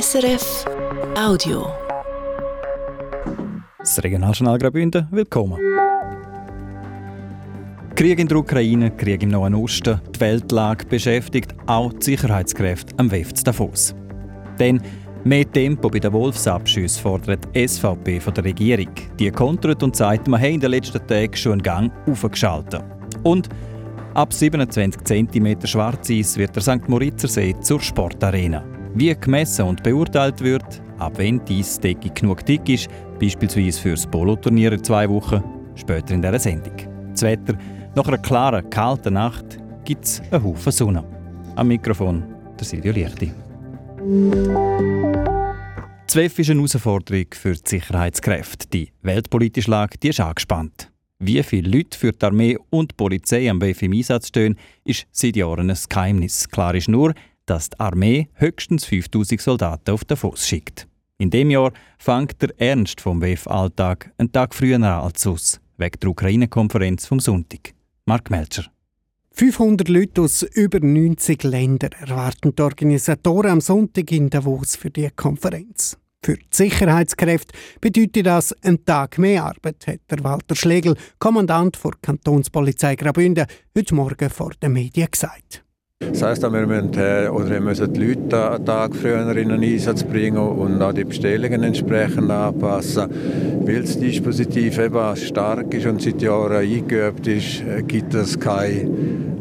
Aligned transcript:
SRF 0.00 0.64
Audio. 1.16 1.68
Das 3.78 4.02
Regionaljournal 4.02 4.58
Graubünden, 4.58 5.06
willkommen. 5.12 5.60
Krieg 7.94 8.18
in 8.18 8.26
der 8.26 8.38
Ukraine, 8.38 8.90
Krieg 8.90 9.22
im 9.22 9.28
Nahen 9.28 9.54
Osten, 9.54 10.00
die 10.12 10.18
Weltlage 10.18 10.84
beschäftigt 10.86 11.54
auch 11.66 11.92
die 11.92 12.06
Sicherheitskräfte 12.06 12.92
am 12.96 13.08
WEF 13.08 13.34
Davos. 13.44 13.94
Denn 14.58 14.82
mehr 15.22 15.48
Tempo 15.52 15.88
bei 15.88 16.00
den 16.00 16.12
Wolfsabschüssen 16.12 17.00
fordert 17.00 17.46
die 17.54 17.68
SVP 17.68 18.18
von 18.18 18.34
der 18.34 18.46
Regierung. 18.46 18.90
Die 19.20 19.30
kontert 19.30 19.80
und 19.84 19.94
sagt, 19.94 20.26
man 20.26 20.40
habe 20.40 20.54
in 20.54 20.60
den 20.60 20.72
letzten 20.72 21.06
Tagen 21.06 21.36
schon 21.36 21.52
einen 21.52 21.62
Gang 21.62 21.92
aufgeschaltet. 22.10 22.82
Und 23.22 23.48
ab 24.14 24.32
27 24.32 25.04
cm 25.04 25.64
Schwarzeis 25.64 26.36
wird 26.36 26.56
der 26.56 26.62
St. 26.62 26.88
Moritzer 26.88 27.28
See 27.28 27.54
zur 27.60 27.80
Sportarena. 27.80 28.64
Wie 28.96 29.12
gemessen 29.12 29.66
und 29.66 29.82
beurteilt 29.82 30.40
wird, 30.40 30.80
ab 30.98 31.14
wenn 31.16 31.44
die 31.44 31.58
Eisdecke 31.58 32.10
genug 32.10 32.46
dick 32.46 32.68
ist, 32.68 32.88
beispielsweise 33.18 33.80
für 33.80 33.90
das 33.90 34.06
Poloturnier 34.06 34.70
in 34.70 34.84
zwei 34.84 35.08
Wochen, 35.10 35.42
später 35.74 36.14
in 36.14 36.22
dieser 36.22 36.38
Sendung. 36.38 36.76
Das 37.10 37.22
Wetter, 37.22 37.58
nach 37.96 38.06
einer 38.06 38.18
klaren, 38.18 38.70
kalten 38.70 39.14
Nacht, 39.14 39.58
gibt 39.84 40.04
es 40.04 40.22
einen 40.30 40.44
Haufen 40.44 40.70
Sonne. 40.70 41.04
Am 41.56 41.66
Mikrofon 41.66 42.22
der 42.56 42.64
Silvio 42.64 42.92
Lichti. 42.92 43.32
ZWEF 46.06 46.38
ist 46.38 46.50
eine 46.50 46.60
Herausforderung 46.60 47.26
für 47.32 47.54
die 47.54 47.60
Sicherheitskräfte. 47.64 48.68
Die 48.68 48.92
weltpolitische 49.02 49.72
Lage 49.72 49.98
die 49.98 50.10
ist 50.10 50.20
angespannt. 50.20 50.92
Wie 51.18 51.42
viele 51.42 51.68
Leute 51.68 51.98
für 51.98 52.12
die 52.12 52.24
Armee 52.24 52.56
und 52.70 52.92
die 52.92 52.94
Polizei 52.96 53.50
am 53.50 53.60
WEF 53.60 53.82
im 53.82 53.92
Einsatz 53.92 54.28
stehen, 54.28 54.56
ist 54.84 55.06
seit 55.10 55.34
Jahren 55.34 55.70
ein 55.70 55.78
Geheimnis. 55.88 56.48
Klar 56.48 56.76
ist 56.76 56.88
nur, 56.88 57.12
dass 57.46 57.70
die 57.70 57.80
Armee 57.80 58.28
höchstens 58.34 58.84
5000 58.84 59.40
Soldaten 59.40 59.90
auf 59.90 60.04
den 60.04 60.16
Fuß 60.16 60.46
schickt. 60.46 60.86
In 61.18 61.30
dem 61.30 61.50
Jahr 61.50 61.72
fängt 61.98 62.42
der 62.42 62.58
Ernst 62.60 63.00
vom 63.00 63.22
WEF-Alltag 63.22 64.12
einen 64.18 64.32
Tag 64.32 64.54
früher 64.54 64.76
an 64.76 64.84
als 64.84 65.22
sonst, 65.22 65.60
wegen 65.76 66.00
der 66.00 66.10
Ukraine-Konferenz 66.10 67.06
vom 67.06 67.20
Sonntag. 67.20 67.74
Mark 68.06 68.30
Melcher. 68.30 68.64
500 69.32 69.88
Leute 69.88 70.22
aus 70.22 70.42
über 70.42 70.78
90 70.80 71.42
Ländern 71.42 71.90
erwarten 71.92 72.54
die 72.54 72.62
Organisatoren 72.62 73.50
am 73.50 73.60
Sonntag 73.60 74.12
in 74.12 74.30
Davos 74.30 74.76
für 74.76 74.90
die 74.90 75.08
Konferenz. 75.10 75.96
Für 76.24 76.36
die 76.36 76.46
Sicherheitskräfte 76.50 77.52
bedeutet 77.80 78.26
das 78.26 78.54
ein 78.62 78.84
Tag 78.84 79.18
mehr 79.18 79.44
Arbeit, 79.44 79.86
hat 79.86 80.00
der 80.08 80.22
Walter 80.24 80.54
Schlegel, 80.54 80.96
Kommandant 81.18 81.78
der 81.84 81.90
Kantonspolizei 82.00 82.96
Graubünden, 82.96 83.46
heute 83.76 83.94
Morgen 83.94 84.30
vor 84.30 84.52
den 84.62 84.72
Medien 84.72 85.08
gesagt. 85.10 85.64
Das 86.00 86.22
heisst, 86.22 86.42
wir 86.42 86.50
müssen, 86.50 86.90
oder 87.30 87.50
wir 87.50 87.60
müssen 87.60 87.92
die 87.92 88.04
Leute 88.04 88.50
einen 88.50 88.64
Tag 88.64 88.94
früher 88.94 89.36
in 89.36 89.48
den 89.48 89.62
Einsatz 89.62 90.04
bringen 90.04 90.38
und 90.38 90.80
auch 90.82 90.92
die 90.92 91.04
Bestellungen 91.04 91.62
entsprechend 91.62 92.30
anpassen. 92.30 93.10
Weil 93.66 93.82
das 93.82 93.98
Dispositiv 93.98 94.78
eben 94.78 95.16
stark 95.16 95.72
ist 95.74 95.86
und 95.86 96.02
seit 96.02 96.22
Jahren 96.22 96.56
eingeübt 96.56 97.26
ist, 97.26 97.62
gibt 97.88 98.14
es 98.14 98.38
keine 98.38 98.88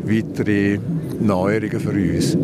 weiteren 0.03 0.79
Neuerungen 1.19 1.79
für 1.79 1.89
uns. 1.89 2.37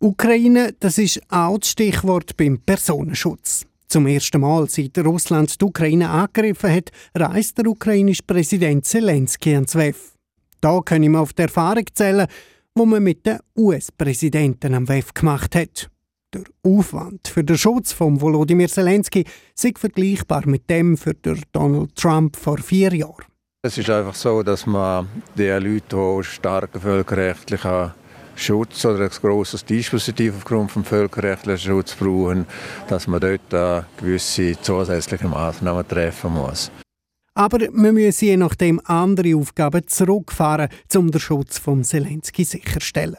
Ukraine, 0.00 0.74
das 0.80 0.98
ist 0.98 1.20
auch 1.28 1.58
das 1.58 1.70
Stichwort 1.70 2.36
beim 2.36 2.58
Personenschutz. 2.58 3.66
Zum 3.88 4.06
ersten 4.06 4.40
Mal, 4.40 4.68
seit 4.68 4.98
Russland 4.98 5.60
die 5.60 5.64
Ukraine 5.64 6.08
angegriffen 6.08 6.72
hat, 6.72 6.90
reist 7.14 7.58
der 7.58 7.66
ukrainische 7.66 8.22
Präsident 8.26 8.86
Zelensky 8.86 9.54
ans 9.54 9.76
WEF. 9.76 10.12
Da 10.60 10.80
können 10.80 11.12
wir 11.12 11.20
auf 11.20 11.32
die 11.32 11.42
Erfahrung 11.42 11.84
zählen, 11.94 12.26
wo 12.74 12.86
man 12.86 13.02
mit 13.02 13.26
dem 13.26 13.38
US-Präsidenten 13.56 14.74
am 14.74 14.88
WEF 14.88 15.12
gemacht 15.14 15.54
hat. 15.54 15.90
Der 16.34 16.44
Aufwand 16.62 17.28
für 17.28 17.44
den 17.44 17.58
Schutz 17.58 17.92
von 17.92 18.20
Volodymyr 18.20 18.68
Zelensky 18.68 19.24
ist 19.54 19.78
vergleichbar 19.78 20.46
mit 20.46 20.70
dem 20.70 20.96
für 20.96 21.14
Donald 21.52 21.94
Trump 21.94 22.36
vor 22.36 22.58
vier 22.58 22.94
Jahren. 22.94 23.26
Es 23.62 23.76
ist 23.76 23.90
einfach 23.90 24.14
so, 24.14 24.42
dass 24.42 24.66
man 24.66 25.08
die 25.36 25.48
Leute, 25.48 25.82
die 25.90 26.24
starken 26.24 26.80
völkerrechtlichen 26.80 27.92
Schutz 28.34 28.84
oder 28.86 29.04
ein 29.04 29.10
grosses 29.10 29.64
Dispositiv 29.64 30.36
aufgrund 30.38 30.74
des 30.74 30.88
völkerrechtlichen 30.88 31.70
Schutz 31.70 31.94
brauchen, 31.94 32.46
dass 32.88 33.06
man 33.06 33.20
dort 33.20 33.86
gewisse 33.98 34.58
zusätzliche 34.60 35.28
Maßnahmen 35.28 35.86
treffen 35.86 36.32
muss. 36.32 36.70
Aber 37.34 37.60
wir 37.60 37.92
müssen 37.92 38.24
je 38.26 38.36
nachdem 38.36 38.80
andere 38.84 39.36
Aufgaben 39.36 39.86
zurückfahren, 39.86 40.68
um 40.94 41.10
den 41.10 41.20
Schutz 41.20 41.58
von 41.58 41.82
Zelensky 41.82 42.44
sicherzustellen. 42.44 43.16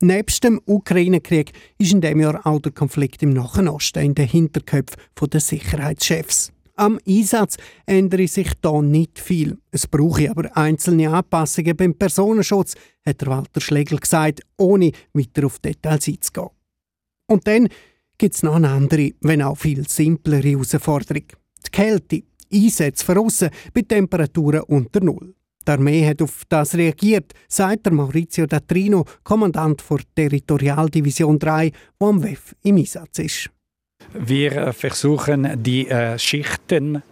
Nebst 0.00 0.44
dem 0.44 0.60
Ukraine-Krieg 0.64 1.52
ist 1.78 1.92
in 1.92 2.00
diesem 2.00 2.20
Jahr 2.20 2.46
auch 2.46 2.60
der 2.60 2.70
Konflikt 2.70 3.22
im 3.22 3.30
Nahen 3.30 3.68
Osten 3.68 4.04
in 4.04 4.14
den 4.14 4.28
Hinterköpfen 4.28 5.00
der 5.30 5.40
Sicherheitschefs. 5.40 6.52
Am 6.76 7.00
Einsatz 7.04 7.56
ändere 7.86 8.28
sich 8.28 8.52
da 8.60 8.80
nicht 8.80 9.18
viel. 9.18 9.58
Es 9.72 9.88
brauche 9.88 10.30
aber 10.30 10.56
einzelne 10.56 11.10
Anpassungen 11.10 11.76
beim 11.76 11.94
Personenschutz, 11.94 12.74
hat 13.04 13.26
Walter 13.26 13.60
Schlegel 13.60 13.98
gesagt, 13.98 14.42
ohne 14.56 14.92
weiter 15.12 15.46
auf 15.46 15.58
Details 15.58 16.06
einzugehen. 16.06 16.50
Und 17.26 17.48
dann 17.48 17.68
gibt 18.16 18.36
es 18.36 18.44
noch 18.44 18.54
eine 18.54 18.68
andere, 18.68 19.10
wenn 19.20 19.42
auch 19.42 19.56
viel 19.56 19.88
simplere 19.88 20.48
Herausforderung. 20.48 21.24
Die 21.66 21.70
Kälte, 21.72 22.22
Einsätze 22.52 23.04
von 23.04 23.18
aussen 23.18 23.50
bei 23.72 23.82
Temperaturen 23.82 24.62
unter 24.62 25.00
Null. 25.00 25.34
Die 25.66 25.72
Armee 25.72 26.06
hat 26.06 26.22
auf 26.22 26.44
das 26.48 26.74
reagiert, 26.74 27.34
sagt 27.46 27.90
Maurizio 27.90 28.46
Datrino, 28.46 29.04
Kommandant 29.22 29.84
der 29.90 29.98
Territorialdivision 30.14 31.38
3, 31.38 31.72
wo 31.98 32.06
am 32.06 32.22
WEF 32.22 32.54
im 32.62 32.76
Einsatz 32.76 33.18
ist. 33.18 33.50
Wir 34.14 34.72
versuchen 34.72 35.62
die 35.62 35.88
äh, 35.88 36.18
Schichten 36.18 37.02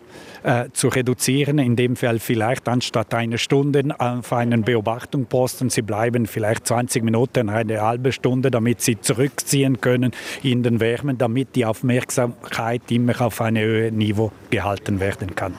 äh, 0.42 0.68
zu 0.72 0.88
reduzieren, 0.88 1.58
in 1.58 1.76
dem 1.76 1.96
Fall 1.96 2.18
vielleicht 2.18 2.68
anstatt 2.68 3.14
einer 3.14 3.38
Stunde 3.38 3.84
auf 3.98 4.32
einen 4.32 4.62
Beobachtungsposten, 4.62 5.70
sie 5.70 5.82
bleiben 5.82 6.26
vielleicht 6.26 6.66
20 6.66 7.04
Minuten, 7.04 7.48
eine 7.48 7.80
halbe 7.80 8.12
Stunde, 8.12 8.50
damit 8.50 8.80
sie 8.80 9.00
zurückziehen 9.00 9.80
können 9.80 10.12
in 10.42 10.62
den 10.62 10.80
Wärmen, 10.80 11.18
damit 11.18 11.56
die 11.56 11.64
Aufmerksamkeit 11.64 12.82
immer 12.90 13.20
auf 13.20 13.40
einem 13.40 13.64
höheren 13.64 13.96
Niveau 13.96 14.32
gehalten 14.50 15.00
werden 15.00 15.34
kann. 15.34 15.54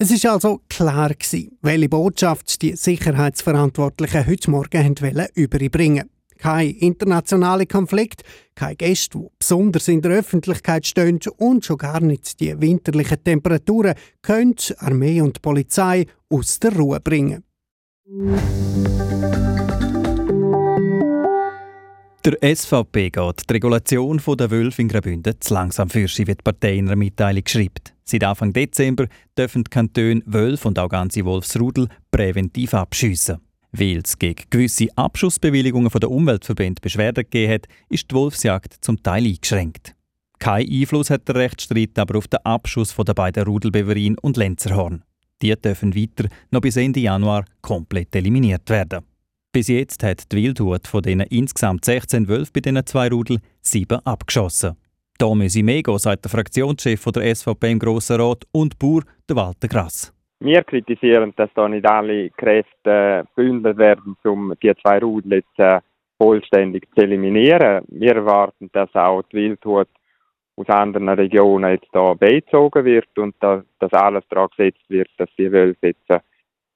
Es 0.00 0.12
ist 0.12 0.24
also 0.26 0.60
klar 0.68 1.08
gewesen, 1.08 1.58
welche 1.60 1.88
Botschaft 1.88 2.62
die 2.62 2.76
Sicherheitsverantwortlichen 2.76 4.26
heute 4.28 4.50
Morgen 4.50 4.94
überbringen 5.34 5.96
wollten. 5.96 6.17
Kein 6.38 6.70
internationaler 6.70 7.66
Konflikt, 7.66 8.22
keine 8.54 8.76
Gäste, 8.76 9.18
die 9.18 9.26
besonders 9.38 9.88
in 9.88 10.00
der 10.00 10.12
Öffentlichkeit 10.12 10.86
stehen 10.86 11.20
und 11.36 11.64
schon 11.64 11.78
gar 11.78 12.00
nicht 12.00 12.40
die 12.40 12.60
winterlichen 12.60 13.22
Temperaturen 13.22 13.94
können 14.22 14.54
Armee 14.78 15.20
und 15.20 15.42
Polizei 15.42 16.06
aus 16.30 16.58
der 16.60 16.74
Ruhe 16.74 17.00
bringen. 17.00 17.44
Der 22.24 22.56
SVP 22.56 23.10
geht 23.10 23.48
die 23.48 23.52
Regulation 23.54 24.20
der 24.38 24.50
Wölfe 24.50 24.82
in 24.82 24.88
Graubünden 24.88 25.40
zu 25.40 25.54
langsam 25.54 25.88
für 25.88 26.08
sie, 26.08 26.26
wie 26.26 26.34
die 26.34 26.42
Partei 26.42 26.76
in 26.76 26.86
einer 26.86 26.96
Mitteilung 26.96 27.44
schreibt. 27.46 27.94
Seit 28.04 28.24
Anfang 28.24 28.52
Dezember 28.52 29.06
dürfen 29.36 29.64
die 29.64 29.70
Kantone 29.70 30.22
Wölfe 30.26 30.68
und 30.68 30.78
auch 30.78 30.88
ganze 30.88 31.24
Wolfsrudel 31.24 31.88
präventiv 32.10 32.74
abschiessen. 32.74 33.38
Weil 33.72 33.98
es 33.98 34.18
gegen 34.18 34.44
gewisse 34.50 34.88
Abschussbewilligungen 34.96 35.90
von 35.90 36.00
der 36.00 36.10
Umweltverbände 36.10 36.80
Beschwerden 36.80 37.24
gegeben 37.24 37.52
hat, 37.52 37.66
ist 37.88 38.10
die 38.10 38.14
Wolfsjagd 38.14 38.76
zum 38.80 39.02
Teil 39.02 39.26
eingeschränkt. 39.26 39.94
Kein 40.38 40.68
Einfluss 40.70 41.10
hat 41.10 41.28
der 41.28 41.34
Rechtsstreit 41.34 41.98
aber 41.98 42.18
auf 42.18 42.28
den 42.28 42.40
Abschuss 42.44 42.94
der 42.94 43.14
beiden 43.14 43.44
Rudelbeverin 43.44 44.16
und 44.18 44.36
Lenzerhorn. 44.36 45.02
Die 45.42 45.54
dürfen 45.54 45.94
weiter 45.94 46.28
noch 46.50 46.60
bis 46.60 46.76
Ende 46.76 47.00
Januar 47.00 47.44
komplett 47.60 48.14
eliminiert 48.14 48.68
werden. 48.70 49.04
Bis 49.52 49.68
jetzt 49.68 50.02
hat 50.02 50.30
die 50.30 50.36
Wildhut 50.36 50.86
von 50.86 51.02
diesen 51.02 51.22
insgesamt 51.22 51.84
16 51.84 52.28
Wölfen 52.28 52.52
bei 52.52 52.60
diesen 52.60 52.86
zwei 52.86 53.08
Rudel 53.08 53.40
sieben 53.62 53.98
abgeschossen. 54.04 54.76
Da 55.18 55.34
müsse 55.34 55.62
mehr 55.62 55.82
gehen, 55.82 55.98
sagt 55.98 56.24
der 56.24 56.30
Fraktionschef 56.30 57.04
der 57.04 57.34
SVP 57.34 57.72
im 57.72 57.78
Grossen 57.78 58.20
Rat 58.20 58.44
und 58.52 58.78
Bauer, 58.78 59.02
der 59.28 59.36
Walter 59.36 59.66
Grass. 59.66 60.12
Wir 60.40 60.62
kritisieren, 60.62 61.32
dass 61.36 61.50
da 61.54 61.68
nicht 61.68 61.86
alle 61.86 62.30
Kräfte 62.30 63.26
gebündelt 63.34 63.76
werden, 63.76 64.16
um 64.24 64.54
die 64.62 64.72
zwei 64.82 64.98
Rudel 64.98 65.34
jetzt 65.34 65.58
äh, 65.58 65.80
vollständig 66.16 66.88
zu 66.94 67.02
eliminieren. 67.02 67.84
Wir 67.88 68.14
erwarten, 68.14 68.70
dass 68.72 68.94
auch 68.94 69.22
die 69.32 69.36
Wildhut 69.36 69.88
aus 70.56 70.68
anderen 70.68 71.08
Regionen 71.08 71.72
jetzt 71.72 71.88
da 71.92 72.14
beizogen 72.14 72.84
wird 72.84 73.18
und 73.18 73.34
dass, 73.40 73.64
dass 73.80 73.92
alles 73.92 74.24
daran 74.28 74.48
gesetzt 74.56 74.84
wird, 74.88 75.08
dass 75.16 75.28
die 75.36 75.50
Wölfe 75.50 75.88
jetzt 75.88 76.08
äh, 76.08 76.20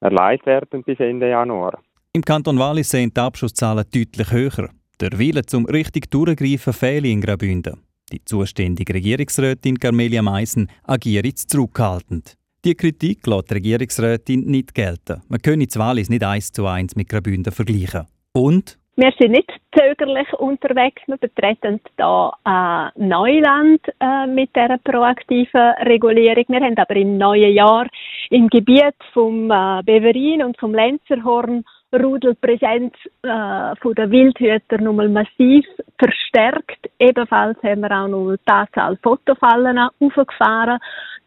erleidet 0.00 0.46
werden 0.46 0.82
bis 0.82 0.98
Ende 0.98 1.30
Januar. 1.30 1.78
Im 2.12 2.22
Kanton 2.22 2.58
Wallis 2.58 2.90
sind 2.90 3.16
die 3.16 3.20
Abschusszahlen 3.20 3.84
deutlich 3.94 4.32
höher. 4.32 4.70
Der 5.00 5.18
Wille 5.18 5.42
zum 5.46 5.66
richtig 5.66 6.10
durchgreifen 6.10 6.72
fehle 6.72 7.08
in 7.08 7.20
Graubünden. 7.20 7.80
Die 8.12 8.24
zuständige 8.24 8.94
Regierungsrätin 8.94 9.78
Carmelia 9.78 10.20
Meissen 10.22 10.68
agiert 10.84 11.38
zurückhaltend. 11.38 12.36
Die 12.64 12.76
Kritik 12.76 13.26
lässt 13.26 13.50
die 13.50 13.54
Regierungsrätin 13.54 14.44
nicht 14.44 14.72
gelten. 14.72 15.20
Man 15.28 15.42
könne 15.42 15.66
das 15.66 16.08
nicht 16.08 16.22
eins 16.22 16.52
zu 16.52 16.64
eins 16.64 16.94
mit 16.94 17.08
Graubünden 17.08 17.52
vergleichen. 17.52 18.06
Und 18.32 18.78
Wir 18.94 19.12
sind 19.18 19.32
nicht 19.32 19.50
zögerlich 19.76 20.32
unterwegs. 20.34 21.02
Wir 21.08 21.16
betreten 21.16 21.80
da 21.96 22.32
äh, 22.46 23.04
Neuland 23.04 23.80
äh, 23.98 24.28
mit 24.28 24.54
der 24.54 24.78
proaktiven 24.84 25.72
Regulierung. 25.86 26.44
Wir 26.46 26.60
haben 26.60 26.78
aber 26.78 26.94
im 26.94 27.18
neuen 27.18 27.52
Jahr 27.52 27.88
im 28.30 28.46
Gebiet 28.46 28.94
vom 29.12 29.50
äh, 29.50 29.82
Beverin 29.82 30.44
und 30.44 30.56
vom 30.60 30.72
Lenzerhorn 30.72 31.64
Rudelpräsenz 31.92 32.94
äh, 33.22 33.76
von 33.80 33.94
der 33.94 34.10
Wildhüter 34.10 34.80
nochmal 34.80 35.08
massiv 35.08 35.64
verstärkt. 35.98 36.90
Ebenfalls 36.98 37.62
haben 37.62 37.80
wir 37.80 37.90
auch 37.90 38.08
noch 38.08 38.36
die 38.36 38.50
Anzahl 38.50 38.98
Fotofallen 39.02 39.78
aufgefahren, 40.00 40.78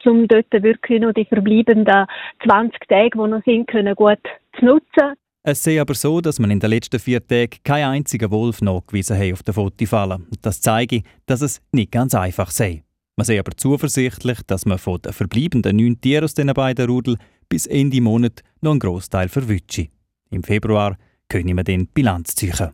um 0.06 0.28
dort 0.28 0.52
wirklich 0.52 1.02
noch 1.02 1.14
die 1.14 1.26
verbleibenden 1.26 2.06
20 2.44 2.80
Tage, 2.88 3.10
die 3.14 3.18
noch 3.18 3.44
sind, 3.44 3.68
können 3.68 3.96
gut 3.96 4.20
zu 4.58 4.66
nutzen. 4.66 5.16
Es 5.44 5.64
sei 5.64 5.80
aber 5.80 5.94
so, 5.94 6.22
dass 6.22 6.40
man 6.40 6.50
in 6.50 6.60
den 6.60 6.72
letzten 6.72 7.00
vier 7.00 7.26
Tagen 7.26 7.58
keinen 7.64 7.92
einzigen 7.92 8.32
Wolf 8.32 8.62
nachgewiesen 8.62 9.18
hat 9.18 9.34
auf 9.34 9.44
den 9.44 9.54
Fotofallen. 9.54 10.28
Das 10.42 10.60
zeige, 10.60 11.04
dass 11.28 11.42
es 11.42 11.62
nicht 11.72 11.92
ganz 11.92 12.16
einfach 12.16 12.50
sei. 12.50 12.84
Man 13.16 13.26
sei 13.26 13.40
aber 13.40 13.52
zuversichtlich, 13.56 14.40
dass 14.48 14.66
man 14.66 14.80
von 14.80 15.02
den 15.02 15.14
verbleibenden 15.14 15.78
neun 15.78 16.02
Tieren 16.02 16.24
aus 16.24 16.34
diesen 16.34 16.54
beiden 16.54 16.90
Rudel 16.90 17.18
bis 17.48 17.68
Ende 17.68 18.02
Monat 18.02 18.42
noch 18.62 18.72
einen 18.72 18.80
Großteil 18.80 19.30
verwünsche. 19.30 19.88
Im 20.30 20.44
Februar 20.44 20.98
können 21.30 21.56
wir 21.56 21.64
dann 21.64 21.88
Bilanz 21.88 22.36
ziehen. 22.36 22.72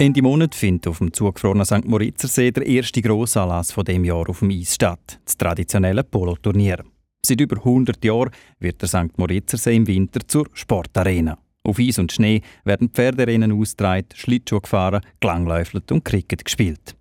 Ende 0.00 0.22
Monat 0.22 0.54
findet 0.54 0.86
auf 0.86 0.98
dem 0.98 1.12
zugefrorenen 1.12 1.66
St. 1.66 1.84
Moritzer 1.84 2.26
See 2.26 2.50
der 2.50 2.66
erste 2.66 3.02
Grossanlass 3.02 3.70
von 3.70 3.84
dem 3.84 4.02
Jahr 4.02 4.28
auf 4.30 4.38
dem 4.38 4.50
Eis 4.50 4.74
statt, 4.74 5.20
das 5.26 5.36
traditionelle 5.36 6.02
Poloturnier. 6.02 6.82
Seit 7.24 7.40
über 7.40 7.58
100 7.58 8.02
Jahren 8.02 8.30
wird 8.60 8.80
der 8.80 8.88
St. 8.88 9.18
Moritzer 9.18 9.58
See 9.58 9.76
im 9.76 9.86
Winter 9.86 10.26
zur 10.26 10.48
Sportarena. 10.54 11.36
Auf 11.62 11.78
Eis 11.78 11.98
und 11.98 12.12
Schnee 12.12 12.40
werden 12.64 12.88
Pferderennen 12.88 13.52
ausgetragen, 13.52 14.06
Schlittschuh 14.14 14.60
gefahren, 14.60 15.02
gelangläufelt 15.20 15.92
und 15.92 16.02
Cricket 16.02 16.46
gespielt. 16.46 16.96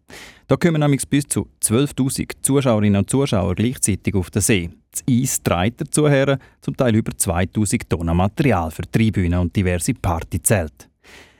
Da 0.49 0.55
kommen 0.57 0.79
nämlich 0.81 1.07
bis 1.07 1.27
zu 1.27 1.47
12.000 1.61 2.31
Zuschauerinnen 2.41 3.01
und 3.01 3.09
Zuschauer 3.09 3.53
gleichzeitig 3.53 4.15
auf 4.15 4.31
den 4.31 4.41
See. 4.41 4.71
Das 4.89 5.03
Eis 5.07 5.43
trägt 5.43 5.81
dazu 5.81 6.09
her, 6.09 6.39
zum 6.59 6.75
Teil 6.75 6.95
über 6.95 7.11
2.000 7.11 7.87
Tonnen 7.87 8.17
Material 8.17 8.71
für 8.71 8.81
Tribünen 8.81 9.39
und 9.39 9.55
diverse 9.55 9.93
Partyzelte. 9.93 10.87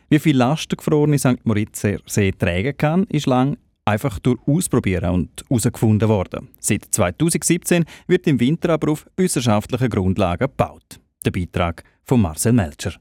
Wie 0.09 0.19
viel 0.19 0.37
Last 0.37 0.71
der 0.71 0.77
gefrorene 0.77 1.17
St. 1.17 1.43
Moritzer 1.43 1.97
See 2.05 2.31
tragen 2.31 2.77
kann, 2.77 3.05
ist 3.05 3.25
lang 3.25 3.57
einfach 3.83 4.19
durch 4.19 4.37
Ausprobieren 4.45 5.09
und 5.09 5.43
herausgefunden 5.49 6.07
worden. 6.07 6.49
Seit 6.59 6.85
2017 6.91 7.85
wird 8.05 8.27
im 8.27 8.39
Winter 8.39 8.69
aber 8.69 8.91
auf 8.91 9.07
wissenschaftlichen 9.17 9.89
Grundlagen 9.89 10.47
gebaut. 10.47 10.99
Der 11.25 11.31
Beitrag 11.31 11.83
von 12.03 12.21
Marcel 12.21 12.53
Melcher. 12.53 12.93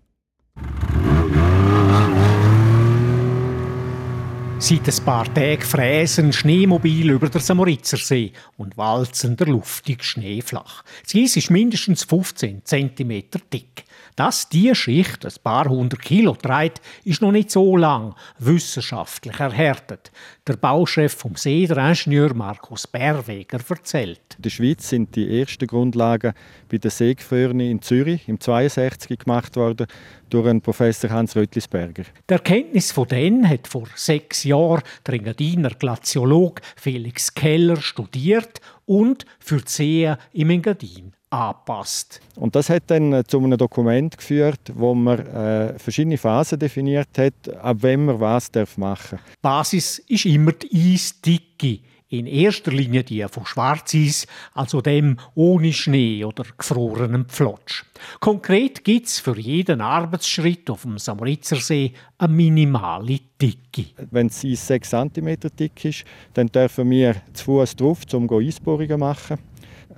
Seit 4.60 4.88
ein 4.88 5.04
paar 5.04 5.32
Tagen 5.32 5.62
fräsen 5.62 6.32
Schneemobil 6.32 7.10
über 7.10 7.28
den 7.28 7.40
Samoritzersee 7.40 8.32
und 8.56 8.76
walzen 8.76 9.36
der 9.36 9.46
luftige 9.46 10.02
Schnee 10.02 10.42
flach. 10.42 10.82
Das 11.04 11.14
ist 11.14 11.50
mindestens 11.50 12.02
15 12.02 12.62
cm 12.64 13.22
dick. 13.52 13.84
Dass 14.16 14.48
diese 14.48 14.74
Schicht 14.74 15.24
ein 15.24 15.32
paar 15.44 15.68
hundert 15.68 16.02
Kilo 16.02 16.34
trägt, 16.34 16.80
ist 17.04 17.22
noch 17.22 17.30
nicht 17.30 17.52
so 17.52 17.76
lang 17.76 18.16
wissenschaftlich 18.40 19.38
erhärtet. 19.38 20.10
Der 20.48 20.56
Bauchef 20.56 21.12
vom 21.12 21.36
See, 21.36 21.66
der 21.66 21.76
Ingenieur 21.76 22.32
Markus 22.32 22.86
Berweger, 22.86 23.60
erzählt. 23.68 24.18
In 24.38 24.42
der 24.42 24.48
Schweiz 24.48 24.88
sind 24.88 25.14
die 25.14 25.40
ersten 25.40 25.66
Grundlagen 25.66 26.32
bei 26.70 26.78
der 26.78 26.90
Seegefrörne 26.90 27.70
in 27.70 27.82
Zürich 27.82 28.26
im 28.30 28.40
62 28.40 29.18
gemacht 29.18 29.56
worden 29.56 29.86
durch 30.30 30.48
einen 30.48 30.62
Professor 30.62 31.10
Hans 31.10 31.36
Röttlisberger. 31.36 32.04
Die 32.30 32.32
Erkenntnis 32.32 32.92
von 32.92 33.06
denen 33.06 33.46
hat 33.46 33.68
vor 33.68 33.88
sechs 33.94 34.42
Jahren 34.44 34.80
der 35.06 35.16
Engadiner 35.16 35.68
Glaziolog 35.68 36.62
Felix 36.76 37.34
Keller 37.34 37.76
studiert 37.82 38.62
und 38.86 39.26
für 39.38 39.58
die 39.58 39.70
See 39.70 40.14
im 40.32 40.48
Engadin 40.48 41.12
angepasst. 41.30 42.20
Und 42.36 42.54
das 42.54 42.70
hat 42.70 42.84
dann 42.88 43.12
äh, 43.12 43.24
zu 43.24 43.38
einem 43.38 43.58
Dokument 43.58 44.16
geführt, 44.16 44.60
wo 44.74 44.94
man 44.94 45.18
äh, 45.18 45.78
verschiedene 45.78 46.18
Phasen 46.18 46.58
definiert 46.58 47.16
hat, 47.18 47.54
ab 47.60 47.78
wem 47.80 48.06
man 48.06 48.20
was 48.20 48.50
darf 48.50 48.76
machen. 48.78 49.18
Basis 49.42 49.98
ist 50.00 50.26
immer 50.26 50.52
die 50.52 50.94
Eisdicke. 50.94 51.80
In 52.10 52.26
erster 52.26 52.72
Linie 52.72 53.04
die 53.04 53.22
von 53.30 53.44
Schwarzeis, 53.44 54.26
also 54.54 54.80
dem 54.80 55.18
ohne 55.34 55.74
Schnee 55.74 56.24
oder 56.24 56.44
gefrorenen 56.56 57.26
Pflotsch. 57.26 57.84
Konkret 58.18 58.82
gibt 58.82 59.08
es 59.08 59.18
für 59.18 59.38
jeden 59.38 59.82
Arbeitsschritt 59.82 60.70
auf 60.70 60.82
dem 60.82 60.96
Samoritzersee 60.96 61.92
eine 62.16 62.32
minimale 62.32 63.18
Dicke. 63.40 63.92
Wenn 64.10 64.28
es 64.28 64.40
6 64.40 64.88
cm 64.88 65.36
dick 65.58 65.84
ist, 65.84 66.04
dann 66.32 66.46
dürfen 66.46 66.88
wir 66.88 67.16
zu 67.34 67.44
Fuß 67.44 67.76
drauf, 67.76 67.98
um 68.14 68.26
Eisbohrungen 68.32 68.88
zu 68.88 68.96
machen. 68.96 69.38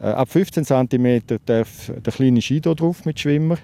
Äh, 0.00 0.06
ab 0.06 0.31
15 0.31 0.64
cm 0.64 1.23
darf 1.44 1.93
der 1.94 2.12
kleine 2.12 2.41
Skido 2.41 2.75
drauf 2.75 3.05
mit 3.05 3.20
Schwimmer 3.20 3.58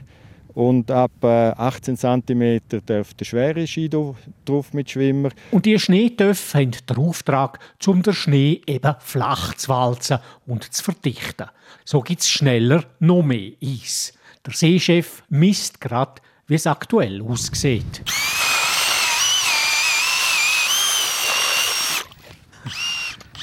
und 0.55 0.91
ab 0.91 1.23
18 1.23 1.97
cm 1.97 2.61
darf 2.87 3.15
der 3.15 3.25
schwere 3.25 3.67
Skido 3.67 4.17
drauf 4.45 4.73
mit 4.73 4.91
Schwimmer. 4.91 5.31
Und 5.51 5.67
die 5.67 5.79
Schneetöpfe 5.79 6.59
haben 6.59 6.73
den 6.89 6.97
Auftrag, 6.97 7.59
um 7.87 8.03
den 8.03 8.15
Schnee 8.15 8.61
eben 8.67 8.95
flach 9.01 9.55
zu 9.55 9.69
walzen 9.69 10.19
und 10.47 10.65
zu 10.73 10.83
verdichten. 10.83 11.47
So 11.85 12.01
gibt 12.01 12.23
es 12.23 12.29
schneller 12.29 12.85
noch 13.01 13.23
mehr 13.23 13.53
Eis. 13.63 14.13
Der 14.47 14.55
Seechef 14.55 15.23
misst 15.29 15.81
gerade, 15.81 16.21
wie 16.47 16.55
es 16.55 16.67
aktuell 16.67 17.21
aussieht. 17.23 18.03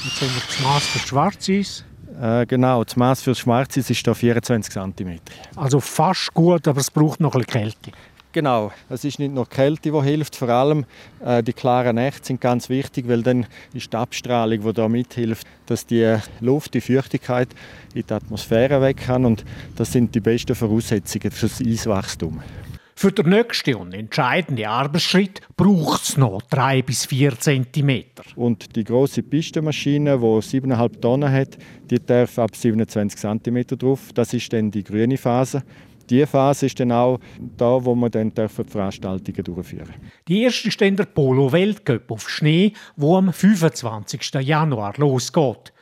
Jetzt 0.03 0.21
haben 0.21 0.33
wir 0.33 0.41
das 0.47 0.59
Maß 0.61 0.87
für 0.87 0.99
Schwarzeis. 0.99 1.85
Äh, 2.21 2.45
genau, 2.45 2.83
das 2.83 2.95
Maß 2.95 3.21
für 3.21 3.35
Schwarzes 3.35 3.89
ist 3.89 4.05
hier 4.05 4.15
24 4.15 4.73
cm. 4.73 5.19
Also 5.55 5.79
fast 5.79 6.33
gut, 6.33 6.67
aber 6.67 6.79
es 6.79 6.91
braucht 6.91 7.19
noch 7.19 7.35
ein 7.35 7.41
bisschen 7.41 7.61
Kälte. 7.61 7.91
Genau, 8.33 8.71
es 8.89 9.05
ist 9.05 9.19
nicht 9.19 9.31
nur 9.31 9.45
die 9.45 9.55
Kälte, 9.55 9.91
die 9.91 10.01
hilft, 10.01 10.35
vor 10.35 10.49
allem 10.49 10.85
äh, 11.23 11.43
die 11.43 11.53
klaren 11.53 11.95
Nächte 11.95 12.25
sind 12.25 12.41
ganz 12.41 12.67
wichtig, 12.67 13.07
weil 13.07 13.21
dann 13.21 13.45
ist 13.75 13.93
die 13.93 13.97
Abstrahlung, 13.97 14.59
die 14.59 14.73
da 14.73 14.89
mithilft, 14.89 15.45
dass 15.67 15.85
die 15.85 16.17
Luft, 16.39 16.73
die 16.73 16.81
Feuchtigkeit 16.81 17.49
in 17.93 18.03
die 18.07 18.13
Atmosphäre 18.13 18.81
weg 18.81 18.97
kann 19.05 19.25
und 19.25 19.45
das 19.75 19.91
sind 19.91 20.15
die 20.15 20.19
besten 20.19 20.55
Voraussetzungen 20.55 21.29
für 21.29 21.47
das 21.47 21.61
Eiswachstum. 21.61 22.41
Für 22.95 23.11
den 23.11 23.29
nächsten 23.29 23.75
und 23.75 23.93
entscheidenden 23.93 24.65
Arbeitsschritt 24.65 25.41
braucht 25.57 26.03
es 26.03 26.17
noch 26.17 26.41
3 26.43 26.81
bis 26.83 27.05
4 27.05 27.39
cm. 27.39 28.03
Und 28.35 28.75
die 28.75 28.83
große 28.83 29.23
Pistenmaschine, 29.23 30.17
die 30.17 30.23
7,5 30.23 31.01
Tonnen 31.01 31.31
hat, 31.31 31.57
die 31.89 31.99
darf 31.99 32.37
ab 32.39 32.55
27 32.55 33.19
cm 33.19 33.67
drauf. 33.77 34.11
Das 34.13 34.33
ist 34.33 34.53
dann 34.53 34.71
die 34.71 34.83
grüne 34.83 35.17
Phase. 35.17 35.63
Diese 36.09 36.27
Phase 36.27 36.65
ist 36.65 36.79
dann 36.79 36.91
auch 36.91 37.19
da, 37.57 37.83
wo 37.83 37.95
man 37.95 38.11
dann 38.11 38.33
die 38.33 38.47
Veranstaltungen 38.47 39.43
durchführen 39.43 39.93
Die 40.27 40.43
erste 40.43 40.67
ist 40.67 40.81
dann 40.81 40.95
der 40.95 41.05
Polo 41.05 41.51
Weltcup 41.51 42.11
auf 42.11 42.29
Schnee, 42.29 42.73
wo 42.95 43.17
am 43.17 43.31
25. 43.31 44.33
Januar 44.41 44.93
losgeht. 44.97 45.73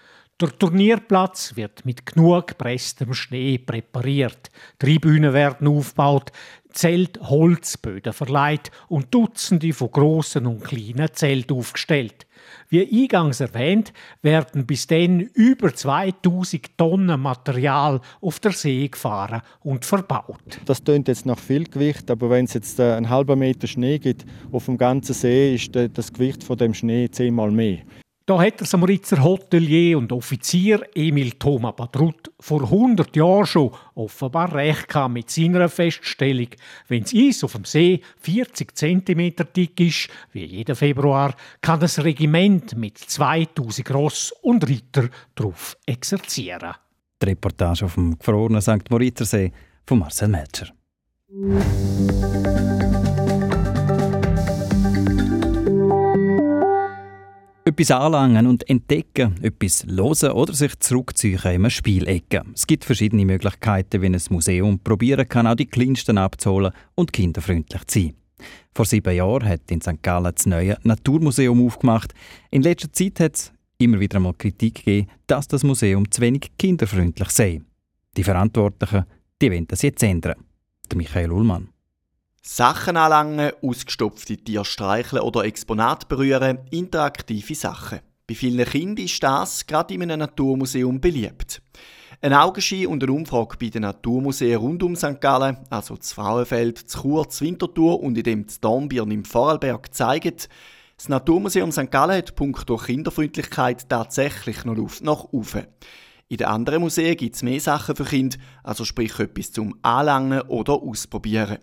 Der 0.42 0.58
Turnierplatz 0.58 1.56
wird 1.56 1.86
mit 1.86 2.04
genug 2.04 2.48
gepresstem 2.48 3.14
Schnee 3.14 3.60
präpariert. 3.60 4.50
Tribünen 4.80 5.34
werden 5.34 5.68
aufgebaut, 5.68 6.32
Zelt 6.74 7.20
Holzböden 7.22 8.14
verleiht 8.14 8.72
und 8.88 9.14
Dutzende 9.14 9.74
von 9.74 9.92
großen 9.92 10.46
und 10.46 10.64
kleinen 10.64 11.10
Zelt 11.14 11.52
aufgestellt. 11.52 12.26
Wie 12.70 13.04
eingangs 13.04 13.40
erwähnt, 13.40 13.94
werden 14.22 14.66
bis 14.66 14.88
dann 14.88 15.20
über 15.20 15.74
2000 15.74 16.78
Tonnen 16.78 17.20
Material 17.20 18.02
auf 18.22 18.40
der 18.40 18.52
See 18.52 18.88
gefahren 18.88 19.42
und 19.62 19.86
verbaut. 19.86 20.60
Das 20.66 20.84
tönt 20.84 21.08
jetzt 21.08 21.26
nach 21.26 21.40
viel 21.40 21.66
Gewicht, 21.66 22.10
aber 22.10 22.30
wenn 22.30 22.46
es 22.46 22.54
jetzt 22.54 22.80
äh, 22.80 22.94
einen 22.94 23.10
halben 23.10 23.40
Meter 23.40 23.68
Schnee 23.68 24.00
gibt 24.00 24.26
auf 24.52 24.66
dem 24.66 24.78
ganzen 24.78 25.14
See, 25.14 25.54
ist 25.54 25.76
das 25.76 26.14
Gewicht 26.14 26.44
von 26.44 26.58
dem 26.58 26.74
Schnee 26.74 27.10
zehnmal 27.10 27.52
mehr. 27.52 27.80
Da 28.32 28.42
hat 28.42 28.62
der 28.62 28.66
Samaritzer 28.66 29.22
Hotelier 29.22 29.98
und 29.98 30.14
Offizier 30.14 30.88
Emil 30.96 31.32
Thomas 31.32 31.76
Badrut 31.76 32.32
vor 32.40 32.62
100 32.62 33.14
Jahren 33.14 33.46
schon 33.46 33.72
offenbar 33.94 34.56
recht 34.56 34.88
gehabt 34.88 35.14
mit 35.14 35.30
seiner 35.30 35.68
Feststellung, 35.68 36.48
wenn 36.88 37.04
das 37.04 37.14
Eis 37.14 37.44
auf 37.44 37.52
dem 37.52 37.66
See 37.66 38.00
40 38.22 38.74
cm 38.74 39.36
dick 39.54 39.78
ist, 39.82 40.08
wie 40.32 40.46
jeden 40.46 40.78
Februar, 40.78 41.36
kann 41.60 41.82
das 41.82 42.02
Regiment 42.02 42.74
mit 42.78 43.00
2000 43.00 43.94
Ross 43.94 44.34
und 44.42 44.66
Ritter 44.66 45.10
darauf 45.36 45.76
exerzieren. 45.86 46.76
Die 47.22 47.26
Reportage 47.26 47.84
auf 47.84 47.96
dem 47.96 48.18
gefrorenen 48.18 48.62
St. 48.62 48.90
Moritzer 48.90 49.26
See 49.26 49.52
von 49.86 50.00
Marcel 50.00 50.30
Melcher. 50.30 50.70
Etwas 57.72 57.92
anlangen 57.92 58.48
und 58.48 58.70
entdecken, 58.70 59.36
etwas 59.42 59.86
hören 59.86 60.34
oder 60.34 60.54
sich 60.54 60.78
zurückziehen 60.80 61.40
in 61.42 61.50
einem 61.50 61.70
Spielecke. 61.70 62.44
Es 62.54 62.68
gibt 62.68 62.84
verschiedene 62.84 63.26
Möglichkeiten, 63.26 64.02
wie 64.02 64.08
ein 64.08 64.22
Museum 64.30 64.78
probieren 64.78 65.30
kann, 65.30 65.48
auch 65.48 65.56
die 65.56 65.68
Kleinsten 65.68 66.18
abzuholen 66.18 66.74
und 66.96 67.14
kinderfreundlich 67.14 67.86
zu 67.86 68.00
sein. 68.00 68.14
Vor 68.76 68.84
sieben 68.84 69.16
Jahren 69.16 69.48
hat 69.48 69.72
in 69.72 69.80
St. 69.80 70.04
Gallen 70.04 70.34
das 70.36 70.46
neue 70.46 70.78
Naturmuseum 70.84 71.66
aufgemacht. 71.66 72.14
In 72.50 72.62
letzter 72.62 72.92
Zeit 72.92 73.22
hat 73.22 73.36
es 73.36 73.54
immer 73.78 74.02
wieder 74.02 74.20
mal 74.20 74.34
Kritik 74.34 74.84
gegeben, 74.84 75.08
dass 75.28 75.48
das 75.48 75.64
Museum 75.64 76.12
zu 76.12 76.20
wenig 76.20 76.52
kinderfreundlich 76.58 77.30
sei. 77.30 77.62
Die 78.18 78.26
Verantwortlichen 78.26 79.06
die 79.42 79.50
wollen 79.50 79.68
das 79.68 79.82
jetzt 79.82 80.04
ändern. 80.04 80.36
Der 80.90 80.98
Michael 80.98 81.32
Ullmann. 81.32 81.70
Sachen 82.44 82.98
anlangen, 82.98 83.52
ausgestopfte 83.62 84.36
Tiere 84.36 84.66
streicheln 84.66 85.22
oder 85.22 85.46
Exponate 85.46 86.08
berühren, 86.08 86.58
interaktive 86.72 87.54
Sachen. 87.54 88.00
Bei 88.26 88.34
vielen 88.34 88.66
Kindern 88.66 89.06
ist 89.06 89.22
das 89.22 89.68
gerade 89.68 89.94
in 89.94 90.02
einem 90.02 90.20
Naturmuseum 90.20 91.00
beliebt. 91.00 91.62
Ein 92.20 92.34
Augenschein 92.34 92.88
und 92.88 93.04
eine 93.04 93.12
Umfrage 93.12 93.58
bei 93.60 93.70
den 93.70 93.84
Naturmuseen 93.84 94.58
rund 94.58 94.82
um 94.82 94.96
St. 94.96 95.22
Gallen, 95.22 95.58
also 95.70 95.96
das 95.96 96.14
Frauenfeld, 96.14 96.84
das 96.86 97.00
Chur, 97.00 97.26
das 97.26 97.42
Winterthur 97.42 98.02
und 98.02 98.18
in 98.18 98.24
dem 98.24 98.48
das 98.48 98.60
Dornbirn 98.60 99.12
im 99.12 99.24
Vorarlberg 99.24 99.94
zeigen, 99.94 100.34
das 100.98 101.10
Naturmuseum 101.10 101.72
St. 101.72 101.92
Gallen 101.92 102.18
hat 102.18 102.36
punkto 102.36 102.78
Kinderfreundlichkeit 102.78 103.88
tatsächlich 103.88 104.66
noch 104.66 104.76
Luft 104.76 105.04
nach 105.04 105.26
oben. 105.32 105.68
In 106.28 106.38
den 106.38 106.48
anderen 106.48 106.82
Museen 106.82 107.18
gibt 107.18 107.36
es 107.36 107.44
mehr 107.44 107.60
Sachen 107.60 107.96
für 107.96 108.06
Kinder, 108.06 108.38
also 108.64 108.84
sprich 108.84 109.20
etwas 109.20 109.52
zum 109.52 109.78
Anlangen 109.84 110.42
oder 110.42 110.74
Ausprobieren. 110.74 111.60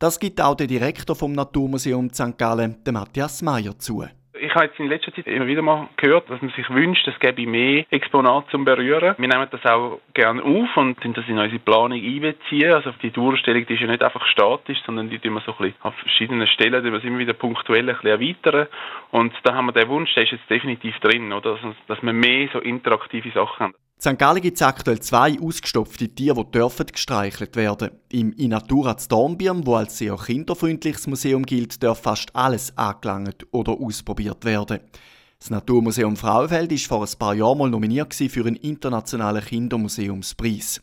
Das 0.00 0.18
gibt 0.18 0.40
auch 0.40 0.54
der 0.54 0.66
Direktor 0.66 1.14
vom 1.14 1.32
Naturmuseum 1.32 2.08
St. 2.08 2.38
Gallen, 2.38 2.76
Matthias 2.90 3.42
Meyer, 3.42 3.78
zu. 3.78 4.02
Ich 4.32 4.54
habe 4.54 4.64
jetzt 4.64 4.80
in 4.80 4.88
letzter 4.88 5.12
Zeit 5.12 5.26
immer 5.26 5.46
wieder 5.46 5.60
mal 5.60 5.90
gehört, 5.98 6.30
dass 6.30 6.40
man 6.40 6.50
sich 6.52 6.70
wünscht, 6.70 7.06
es 7.06 7.20
gäbe 7.20 7.46
mehr 7.46 7.84
Exponate 7.90 8.48
zum 8.50 8.64
Berühren. 8.64 9.14
Wir 9.18 9.28
nehmen 9.28 9.46
das 9.50 9.62
auch 9.66 10.00
gerne 10.14 10.42
auf 10.42 10.74
und 10.78 10.96
das 11.04 11.28
in 11.28 11.38
unsere 11.38 11.58
Planung 11.58 12.02
einbeziehen. 12.02 12.72
Also 12.72 12.92
die 13.02 13.10
Durchstellung 13.10 13.66
die 13.66 13.74
ist 13.74 13.80
ja 13.80 13.88
nicht 13.88 14.02
einfach 14.02 14.24
statisch, 14.28 14.78
sondern 14.86 15.10
die 15.10 15.18
tun 15.18 15.34
wir 15.34 15.42
so 15.42 15.52
ein 15.52 15.58
bisschen 15.58 15.82
auf 15.82 15.94
verschiedenen 15.96 16.46
Stellen, 16.46 16.82
die 16.82 16.90
wir 16.90 17.04
immer 17.04 17.18
wieder 17.18 17.34
punktuell 17.34 17.86
ein 17.86 17.94
bisschen 17.94 18.08
erweitern. 18.08 18.68
Und 19.10 19.34
da 19.42 19.52
haben 19.52 19.66
wir 19.66 19.72
den 19.72 19.88
Wunsch, 19.90 20.14
der 20.14 20.22
ist 20.22 20.32
jetzt 20.32 20.48
definitiv 20.48 20.98
drin, 21.00 21.30
oder? 21.30 21.58
Dass, 21.88 22.02
wir 22.02 22.12
mehr 22.14 22.48
so 22.54 22.60
interaktive 22.60 23.30
Sachen 23.32 23.66
haben. 23.66 23.74
St. 24.00 24.18
Gallen 24.18 24.40
gibt 24.40 24.56
es 24.56 24.62
aktuell 24.62 24.98
zwei 25.00 25.38
ausgestopfte 25.38 26.08
Tiere, 26.08 26.42
die 26.46 26.52
dürfen 26.52 26.86
gestreichelt 26.86 27.54
werden. 27.54 27.90
Im 28.10 28.32
Inatura 28.32 28.94
Dornbirn, 28.94 29.66
wo 29.66 29.74
als 29.74 29.98
sehr 29.98 30.16
kinderfreundliches 30.16 31.06
Museum 31.06 31.44
gilt, 31.44 31.82
darf 31.82 32.00
fast 32.00 32.34
alles 32.34 32.72
angelangt 32.78 33.46
oder 33.50 33.72
ausprobiert 33.72 34.46
werden. 34.46 34.80
Das 35.38 35.50
Naturmuseum 35.50 36.16
Frauenfeld 36.16 36.70
war 36.70 36.78
vor 36.78 37.06
ein 37.06 37.18
paar 37.18 37.34
Jahren 37.34 37.58
mal 37.58 37.68
nominiert 37.68 38.14
für 38.14 38.46
einen 38.46 38.56
internationalen 38.56 39.44
Kindermuseumspreis. 39.44 40.80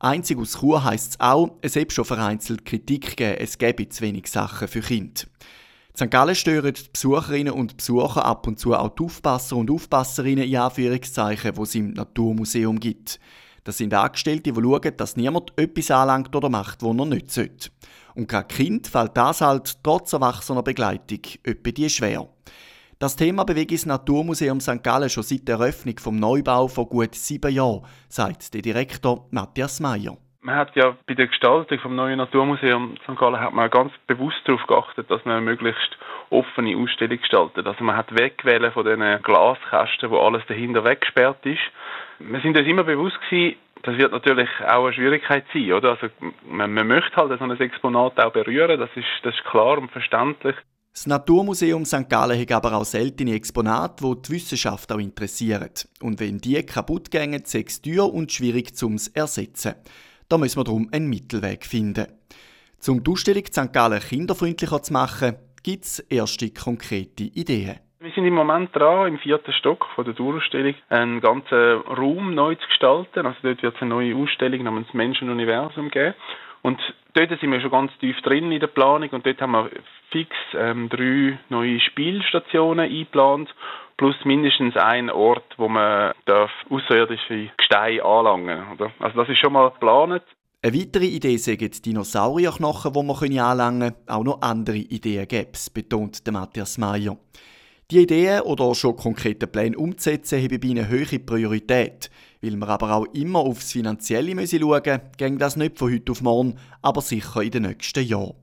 Einzig 0.00 0.36
aus 0.36 0.58
Chur 0.58 0.82
heisst 0.82 1.12
es 1.12 1.20
auch, 1.20 1.52
es 1.62 1.76
habe 1.76 1.92
schon 1.92 2.04
vereinzelt 2.04 2.64
Kritik 2.64 3.16
gegeben, 3.16 3.38
es 3.38 3.58
gäbe 3.58 3.88
zu 3.88 4.02
wenig 4.02 4.26
Sachen 4.26 4.66
für 4.66 4.80
Kinder. 4.80 5.22
St. 5.96 6.10
Gallen 6.10 6.34
stören 6.34 6.74
die 6.74 6.82
Besucherinnen 6.92 7.54
und 7.54 7.78
Besucher 7.78 8.22
ab 8.22 8.46
und 8.46 8.60
zu 8.60 8.74
auch 8.74 8.94
die 8.94 9.02
Aufpasser 9.02 9.56
und 9.56 9.70
Aufpasserinnen 9.70 10.44
in 10.44 10.56
Anführungszeichen, 10.56 11.54
die 11.54 11.62
es 11.62 11.74
im 11.74 11.94
Naturmuseum 11.94 12.78
gibt. 12.78 13.18
Das 13.64 13.78
sind 13.78 13.94
Angestellte, 13.94 14.52
die 14.52 14.60
schauen, 14.60 14.96
dass 14.98 15.16
niemand 15.16 15.54
etwas 15.56 15.90
anlangt 15.90 16.36
oder 16.36 16.50
macht, 16.50 16.82
was 16.82 16.94
er 16.98 17.06
nicht 17.06 17.30
sollte. 17.30 17.70
Und 18.14 18.28
gerade 18.28 18.46
Kind 18.46 18.86
fällt 18.88 19.16
das 19.16 19.40
halt 19.40 19.78
trotz 19.82 20.12
erwachsener 20.12 20.62
Begleitung 20.62 21.20
etwa 21.42 21.70
die 21.70 21.88
schwer. 21.88 22.28
Das 22.98 23.16
Thema 23.16 23.44
bewegt 23.44 23.72
das 23.72 23.86
Naturmuseum 23.86 24.60
St. 24.60 24.82
Gallen 24.82 25.08
schon 25.08 25.22
seit 25.22 25.48
der 25.48 25.56
Eröffnung 25.56 25.98
vom 25.98 26.16
Neubau 26.16 26.68
vor 26.68 26.90
gut 26.90 27.14
sieben 27.14 27.54
Jahren, 27.54 27.86
sagt 28.10 28.52
der 28.52 28.60
Direktor 28.60 29.26
Matthias 29.30 29.80
Meyer 29.80 30.18
man 30.46 30.54
hat 30.54 30.76
ja 30.76 30.96
bei 31.08 31.14
der 31.14 31.26
Gestaltung 31.26 31.80
vom 31.80 31.96
neuen 31.96 32.18
Naturmuseum 32.18 32.94
St. 33.02 33.18
Gallen 33.18 33.40
hat 33.40 33.52
man 33.52 33.68
ganz 33.68 33.92
bewusst 34.06 34.38
darauf 34.44 34.64
geachtet, 34.68 35.10
dass 35.10 35.24
man 35.24 35.38
eine 35.38 35.44
möglichst 35.44 35.98
offene 36.30 36.76
Ausstellung 36.76 37.18
gestaltet. 37.18 37.66
Also 37.66 37.82
man 37.82 37.96
hat 37.96 38.16
wegwählen 38.16 38.70
von 38.70 38.84
diesen 38.84 39.22
Glaskästen, 39.22 40.08
wo 40.10 40.20
alles 40.20 40.44
dahinter 40.46 40.84
weggesperrt 40.84 41.44
ist. 41.44 41.58
Wir 42.20 42.40
sind 42.42 42.56
uns 42.56 42.68
immer 42.68 42.84
bewusst 42.84 43.20
gewesen, 43.28 43.56
das 43.82 43.98
wird 43.98 44.12
natürlich 44.12 44.48
auch 44.64 44.84
eine 44.84 44.92
Schwierigkeit 44.92 45.44
sein, 45.52 45.72
oder? 45.72 45.90
Also 45.90 46.06
man, 46.48 46.72
man 46.72 46.86
möchte 46.86 47.16
halt 47.16 47.36
so 47.36 47.44
ein 47.44 47.60
Exponat 47.60 48.20
auch 48.20 48.32
berühren, 48.32 48.78
das 48.78 48.90
ist, 48.94 49.06
das 49.24 49.34
ist 49.34 49.44
klar 49.46 49.78
und 49.78 49.90
verständlich. 49.90 50.54
Das 50.92 51.08
Naturmuseum 51.08 51.84
St. 51.84 52.08
Gallen 52.08 52.40
hat 52.40 52.52
aber 52.52 52.76
auch 52.76 52.84
seltene 52.84 53.34
Exponate, 53.34 54.04
die 54.04 54.22
die 54.22 54.32
Wissenschaft 54.32 54.92
auch 54.92 54.98
interessieren. 54.98 55.70
Und 56.00 56.20
wenn 56.20 56.38
die 56.38 56.64
kaputt 56.64 57.10
gehen, 57.10 57.34
ist 57.34 57.52
es 57.52 57.82
teuer 57.82 58.14
und 58.14 58.32
schwierig 58.32 58.76
zum 58.76 58.96
ersetzen. 59.12 59.74
Da 60.28 60.38
müssen 60.38 60.58
wir 60.58 60.64
darum 60.64 60.88
einen 60.92 61.08
Mittelweg 61.08 61.64
finden. 61.64 62.06
Zum 62.80 63.04
die 63.04 63.10
Ausstellung 63.12 63.44
St. 63.46 63.72
Gallen 63.72 64.00
kinderfreundlicher 64.00 64.82
zu 64.82 64.92
machen, 64.92 65.36
gibt 65.62 65.84
es 65.84 66.00
erste 66.00 66.50
konkrete 66.50 67.24
Ideen. 67.24 67.78
Wir 68.00 68.10
sind 68.12 68.26
im 68.26 68.34
Moment 68.34 68.74
dran, 68.74 69.08
im 69.08 69.18
vierten 69.18 69.52
Stock 69.52 69.86
von 69.94 70.04
der 70.04 70.14
Durchstellung 70.14 70.74
einen 70.88 71.20
ganzen 71.20 71.80
Raum 71.80 72.34
neu 72.34 72.56
zu 72.56 72.66
gestalten. 72.66 73.24
Also 73.24 73.38
dort 73.42 73.62
wird 73.62 73.76
es 73.76 73.80
eine 73.80 73.90
neue 73.90 74.16
Ausstellung 74.16 74.64
namens 74.64 74.92
Menschenuniversum 74.92 75.90
geben. 75.90 76.14
Und 76.62 76.80
dort 77.14 77.30
sind 77.40 77.52
wir 77.52 77.60
schon 77.60 77.70
ganz 77.70 77.92
tief 77.98 78.20
drin 78.22 78.50
in 78.50 78.60
der 78.60 78.66
Planung 78.66 79.10
und 79.10 79.24
dort 79.24 79.40
haben 79.40 79.52
wir 79.52 79.70
fix 80.10 80.34
ähm, 80.54 80.88
drei 80.88 81.38
neue 81.48 81.78
Spielstationen 81.80 82.90
eingeplant 82.90 83.48
plus 83.96 84.16
mindestens 84.24 84.76
ein 84.76 85.10
Ort, 85.10 85.54
wo 85.56 85.68
man 85.68 86.12
darf 86.26 86.50
außerirdische 86.70 87.50
Gesteine 87.56 88.04
anlangen 88.04 88.72
oder? 88.72 88.92
Also 88.98 89.20
das 89.20 89.28
ist 89.28 89.38
schon 89.38 89.52
mal 89.52 89.70
geplant. 89.70 90.22
Eine 90.62 90.78
weitere 90.78 91.06
Idee 91.06 91.36
die 91.36 91.70
Dinosaurierknochen, 91.82 92.92
die 92.92 93.02
man 93.02 93.38
anlangen 93.38 93.80
können. 93.80 94.08
Auch 94.08 94.24
noch 94.24 94.42
andere 94.42 94.78
Ideen 94.78 95.28
gäbe 95.28 95.50
es, 95.52 95.70
betont 95.70 96.20
Matthias 96.30 96.78
Meyer. 96.78 97.16
Die 97.90 98.00
Ideen 98.00 98.40
oder 98.40 98.74
schon 98.74 98.96
konkrete 98.96 99.46
Pläne 99.46 99.76
umzusetzen, 99.76 100.42
haben 100.42 100.60
bei 100.60 100.66
ihnen 100.66 100.90
hohe 100.90 101.20
Priorität. 101.20 102.10
Weil 102.42 102.56
wir 102.56 102.68
aber 102.68 102.92
auch 102.92 103.06
immer 103.14 103.38
aufs 103.38 103.72
Finanzielle 103.72 104.30
schauen 104.30 104.36
müssen, 104.82 105.00
ging 105.16 105.38
das 105.38 105.56
nicht 105.56 105.78
von 105.78 105.92
heute 105.92 106.10
auf 106.10 106.20
morgen, 106.20 106.58
aber 106.82 107.00
sicher 107.00 107.42
in 107.42 107.50
den 107.52 107.62
nächsten 107.62 108.04
Jahren. 108.04 108.34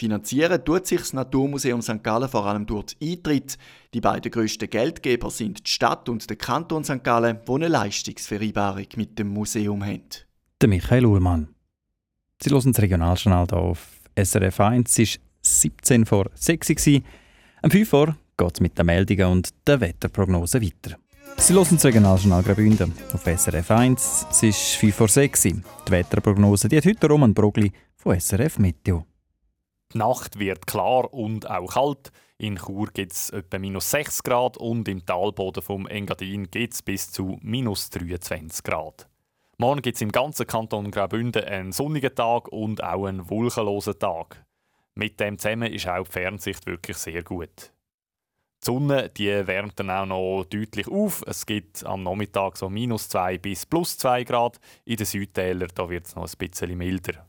Finanzieren 0.00 0.64
tut 0.64 0.86
sich 0.86 1.00
das 1.00 1.12
Naturmuseum 1.12 1.82
St. 1.82 2.02
Gallen 2.02 2.30
vor 2.30 2.46
allem 2.46 2.64
durch 2.64 2.94
den 2.94 3.10
Eintritt. 3.10 3.58
Die 3.92 4.00
beiden 4.00 4.32
grössten 4.32 4.70
Geldgeber 4.70 5.30
sind 5.30 5.66
die 5.66 5.70
Stadt 5.70 6.08
und 6.08 6.30
der 6.30 6.38
Kanton 6.38 6.84
St. 6.84 7.04
Gallen, 7.04 7.40
die 7.46 7.52
eine 7.52 7.68
Leistungsvereinbarung 7.68 8.86
mit 8.96 9.18
dem 9.18 9.28
Museum 9.28 9.84
haben. 9.84 10.08
Der 10.58 10.70
Michael 10.70 11.04
Uhlmann. 11.04 11.48
Sie 12.42 12.48
hören 12.48 12.72
das 12.72 12.80
Regionaljournal 12.80 13.46
hier 13.50 13.58
auf 13.58 13.88
SRF 14.18 14.60
1. 14.60 14.98
Es 14.98 15.18
war 15.18 15.22
17 15.42 16.06
vor 16.06 16.30
6 16.32 16.70
Uhr. 16.86 17.02
Am 17.60 17.70
5 17.70 17.92
Uhr 17.92 18.16
geht 18.38 18.54
es 18.54 18.60
mit 18.60 18.78
den 18.78 18.86
Meldungen 18.86 19.26
und 19.26 19.50
der 19.66 19.82
Wetterprognose 19.82 20.62
weiter. 20.62 20.96
Sie 21.36 21.52
hören 21.52 21.68
das 21.72 21.84
Regionaljournal 21.84 22.42
Graubünden 22.42 22.94
auf 23.12 23.24
SRF 23.24 23.70
1. 23.70 24.26
Es 24.30 24.42
ist 24.42 24.76
5 24.76 24.94
vor 24.94 25.08
6 25.08 25.44
Uhr. 25.44 25.52
Die 25.86 25.92
Wetterprognose 25.92 26.70
die 26.70 26.78
hat 26.78 26.86
heute 26.86 27.06
Roman 27.06 27.34
Brogli 27.34 27.70
von 27.98 28.18
SRF 28.18 28.58
Meteo. 28.58 29.04
Die 29.92 29.98
Nacht 29.98 30.38
wird 30.38 30.68
klar 30.68 31.12
und 31.12 31.50
auch 31.50 31.74
kalt. 31.74 32.12
In 32.38 32.56
Chur 32.56 32.88
gibt 32.94 33.12
es 33.12 33.30
etwa 33.30 33.58
minus 33.58 33.90
6 33.90 34.22
Grad 34.22 34.56
und 34.56 34.86
im 34.86 35.04
Talboden 35.04 35.62
vom 35.62 35.88
Engadin 35.88 36.48
geht 36.50 36.74
es 36.74 36.82
bis 36.82 37.10
zu 37.10 37.38
minus 37.42 37.90
23 37.90 38.62
Grad. 38.62 39.08
Morgen 39.58 39.82
gibt 39.82 39.96
es 39.96 40.00
im 40.00 40.12
ganzen 40.12 40.46
Kanton 40.46 40.90
Graubünden 40.92 41.44
einen 41.44 41.72
sonnigen 41.72 42.14
Tag 42.14 42.48
und 42.48 42.82
auch 42.84 43.04
einen 43.04 43.28
wolkenlosen 43.28 43.98
Tag. 43.98 44.46
Mit 44.94 45.18
dem 45.18 45.38
zusammen 45.38 45.72
ist 45.72 45.88
auch 45.88 46.04
die 46.04 46.12
Fernsicht 46.12 46.66
wirklich 46.66 46.96
sehr 46.96 47.24
gut. 47.24 47.72
Die 48.62 48.66
Sonne 48.66 49.10
die 49.10 49.46
wärmt 49.46 49.80
dann 49.80 49.90
auch 49.90 50.06
noch 50.06 50.44
deutlich 50.44 50.86
auf. 50.86 51.24
Es 51.26 51.46
gibt 51.46 51.84
am 51.84 52.04
Nachmittag 52.04 52.56
so 52.56 52.70
minus 52.70 53.08
2 53.08 53.38
bis 53.38 53.66
plus 53.66 53.98
2 53.98 54.22
Grad. 54.24 54.60
In 54.84 54.96
den 54.96 55.06
Südtälern 55.06 55.70
wird 55.76 56.06
es 56.06 56.14
noch 56.14 56.26
ein 56.26 56.38
bisschen 56.38 56.78
milder. 56.78 57.26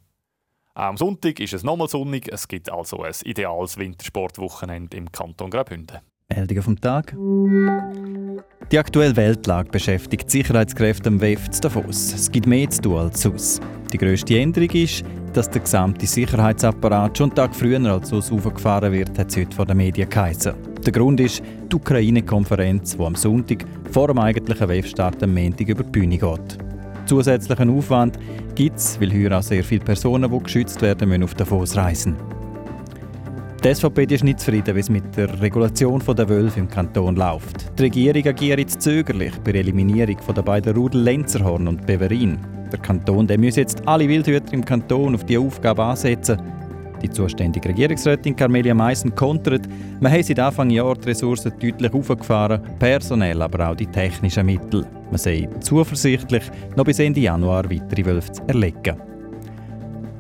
Am 0.74 0.96
Sonntag 0.96 1.38
ist 1.42 1.54
es 1.54 1.64
nochmal 1.64 1.90
sonnig. 1.90 2.30
Es 2.32 2.48
gibt 2.48 2.72
also 2.72 3.04
ein 3.04 3.14
ideales 3.26 3.78
Wintersportwochenende 3.78 4.96
im 4.96 5.12
Kanton 5.12 5.50
Graubünden. 5.50 5.98
Meldungen 6.34 6.64
vom 6.64 6.80
Tag. 6.80 7.14
Die 8.72 8.80
aktuelle 8.80 9.14
Weltlage 9.18 9.70
beschäftigt 9.70 10.28
die 10.28 10.38
Sicherheitskräfte 10.38 11.10
am 11.10 11.20
WEF 11.20 11.50
zu 11.50 11.60
Davos. 11.60 12.14
Es 12.14 12.32
gibt 12.32 12.48
mehr 12.48 12.70
zu 12.70 12.84
tun 12.84 13.00
als 13.00 13.22
sonst. 13.22 13.62
Die 13.92 13.98
grösste 13.98 14.40
Änderung 14.40 14.70
ist, 14.70 15.04
dass 15.34 15.50
der 15.50 15.62
gesamte 15.62 16.08
Sicherheitsapparat 16.08 17.18
schon 17.18 17.32
einen 17.32 17.36
Tag 17.36 17.54
früher 17.54 17.84
als 17.92 18.08
sonst 18.08 18.32
aufgefahren 18.32 18.94
wird, 18.94 19.20
hat 19.20 19.30
es 19.30 19.36
heute 19.36 19.54
von 19.54 19.68
den 19.68 19.76
Medien 19.76 20.10
geheißen. 20.10 20.54
Der 20.86 20.94
Grund 20.94 21.20
ist 21.20 21.44
die 21.70 21.76
Ukraine-Konferenz, 21.76 22.96
die 22.96 23.04
am 23.04 23.16
Sonntag 23.16 23.66
vor 23.92 24.08
dem 24.08 24.20
eigentlichen 24.20 24.70
WEF-Start 24.70 25.22
am 25.22 25.34
Montag 25.34 25.68
über 25.68 25.84
die 25.84 25.92
Bühne 25.92 26.18
geht. 26.18 26.71
Zusätzlichen 27.12 27.78
Aufwand 27.78 28.18
gibt 28.56 28.78
es, 28.78 28.98
weil 29.02 29.12
heuer 29.12 29.38
auch 29.38 29.44
sehr 29.44 29.66
viele 29.66 29.84
Personen, 29.84 30.32
die 30.32 30.44
geschützt 30.44 30.82
werden 30.82 31.10
müssen, 31.10 31.24
auf 31.24 31.34
Davos 31.34 31.76
reisen. 31.76 32.16
Die 33.62 33.76
SVP 33.76 34.06
ist 34.06 34.24
nicht 34.24 34.40
zufrieden, 34.40 34.74
wie 34.74 34.80
es 34.80 34.90
mit 34.90 35.18
der 35.18 35.42
Regulation 35.42 36.02
der 36.18 36.30
Wölfe 36.30 36.62
im 36.62 36.70
Kanton 36.70 37.18
läuft. 37.18 37.78
Die 37.78 37.84
Regierung 37.84 38.26
agiert 38.28 38.60
jetzt 38.60 38.82
zögerlich 38.82 39.34
bei 39.44 39.52
der 39.52 39.60
Eliminierung 39.60 40.16
der 40.34 40.42
beiden 40.42 40.74
Rudel 40.74 41.02
Lenzerhorn 41.02 41.68
und 41.68 41.86
Beverin. 41.86 42.40
Der 42.72 42.80
Kanton 42.80 43.28
der 43.28 43.38
muss 43.38 43.58
jetzt 43.58 43.86
alle 43.86 44.08
Wildhüter 44.08 44.54
im 44.54 44.64
Kanton 44.64 45.14
auf 45.14 45.26
diese 45.26 45.42
Aufgabe 45.42 45.84
ansetzen. 45.84 46.42
Die 47.02 47.10
zuständige 47.10 47.70
Regierungsrätin 47.70 48.36
Carmelia 48.36 48.74
Meissen 48.74 49.16
kontert, 49.16 49.68
man 50.00 50.12
habe 50.12 50.24
seit 50.24 50.40
Anfang 50.40 50.70
Jahr 50.70 50.96
die 50.96 51.10
Ressourcen 51.10 51.52
deutlich 51.60 51.94
aufgefahren, 51.94 52.62
personell 52.78 53.42
aber 53.42 53.70
auch 53.70 53.76
die 53.76 53.88
technischen 53.88 54.46
Mittel. 54.46 54.86
Man 55.10 55.18
sei 55.18 55.50
zuversichtlich, 55.62 56.44
noch 56.76 56.86
bis 56.86 57.00
Ende 57.00 57.22
Januar 57.22 57.70
weitere 57.70 58.06
Wölfe 58.06 58.32
zu 58.32 58.44
erlegen. 58.48 58.96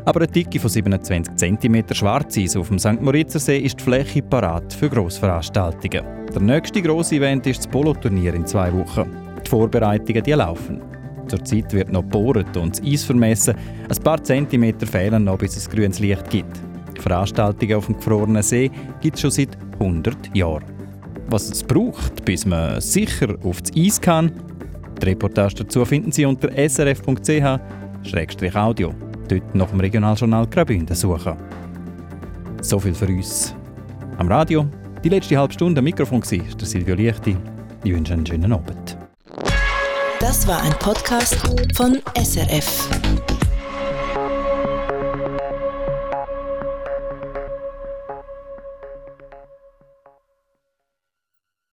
Aber 0.06 0.22
eine 0.22 0.32
Dicke 0.32 0.60
von 0.60 0.70
27 0.70 1.36
cm 1.36 1.94
Schwarzeis 1.94 2.56
auf 2.56 2.70
dem 2.70 2.80
St. 2.80 3.02
Moritzer 3.02 3.40
See 3.40 3.60
ist 3.60 3.80
die 3.80 3.84
Fläche 3.84 4.24
parat 4.24 4.74
für 4.74 4.90
Grossveranstaltungen. 4.90 6.04
Der 6.34 6.42
nächste 6.42 6.82
grosse 6.82 7.18
Event 7.18 7.46
ist 7.46 7.60
das 7.60 7.68
Poloturnier 7.68 8.34
in 8.34 8.46
zwei 8.48 8.74
Wochen. 8.74 9.06
Die 9.46 9.50
Vorbereitungen 9.50 10.24
die 10.24 10.32
laufen. 10.32 10.82
Zurzeit 11.28 11.72
wird 11.74 11.92
noch 11.92 12.02
gebohrt 12.02 12.58
und 12.58 12.80
das 12.80 12.86
Eis 12.86 13.04
vermessen. 13.04 13.56
Ein 13.88 14.04
paar 14.04 14.24
Zentimeter 14.24 14.88
fehlen 14.88 15.26
noch, 15.26 15.38
bis 15.38 15.56
es 15.56 15.70
grünes 15.70 16.00
Licht 16.00 16.30
gibt. 16.30 16.71
Veranstaltungen 17.02 17.76
auf 17.76 17.88
dem 17.88 17.98
gefrorenen 17.98 18.44
See 18.44 18.72
gibt 19.02 19.16
es 19.16 19.22
schon 19.22 19.32
seit 19.32 19.58
100 19.80 20.36
Jahren. 20.36 20.64
Was 21.30 21.50
es 21.50 21.64
braucht, 21.64 22.24
bis 22.26 22.46
man 22.46 22.80
sicher 22.82 23.36
aufs 23.44 23.72
Eis 23.76 24.00
kann, 24.00 24.32
die 25.02 25.06
Reportage 25.08 25.56
dazu 25.56 25.84
finden 25.86 26.12
Sie 26.12 26.26
unter 26.26 26.50
srf.ch-audio 26.52 27.52
dort 29.32 29.56
nach 29.56 29.70
dem 29.70 29.80
Regionaljournal 29.80 30.48
Graubünden 30.48 30.96
suchen. 30.96 31.36
So 32.62 32.80
viel 32.80 32.94
für 32.94 33.08
uns 33.08 33.56
am 34.18 34.28
Radio. 34.28 34.68
Die 35.04 35.10
letzte 35.10 35.38
halbe 35.38 35.54
Stunde 35.54 35.80
am 35.80 35.86
Mikrofon 35.86 36.22
war 36.22 36.66
Silvio 36.66 36.96
Lichti. 36.96 37.36
Ich 37.84 37.94
wünsche 37.94 38.14
einen 38.14 38.26
schönen 38.26 38.54
Abend. 38.54 38.98
Das 40.20 40.48
war 40.48 40.62
ein 40.62 40.74
Podcast 40.74 41.36
von 41.76 41.98
SRF. 42.16 43.11